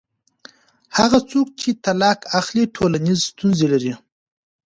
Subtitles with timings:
[0.97, 3.93] هغه څوک چې طلاق اخلي ټولنیزې ستونزې لري.